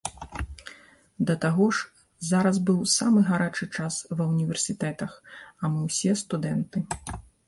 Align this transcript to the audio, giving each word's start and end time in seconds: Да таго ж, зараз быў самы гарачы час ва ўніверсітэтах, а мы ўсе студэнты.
Да 1.29 1.33
таго 1.43 1.65
ж, 1.79 1.83
зараз 2.29 2.55
быў 2.69 2.79
самы 2.93 3.19
гарачы 3.29 3.65
час 3.75 3.97
ва 4.17 4.23
ўніверсітэтах, 4.31 5.11
а 5.63 5.71
мы 5.75 5.79
ўсе 5.89 6.11
студэнты. 6.23 6.77